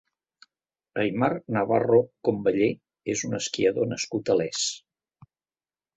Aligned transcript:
Aymar 1.03 1.29
Navarro 1.57 1.99
Comballe 2.29 2.71
és 3.15 3.23
un 3.29 3.41
esquiador 3.41 3.91
nascut 3.95 4.33
a 4.33 4.39
Les. 4.41 4.65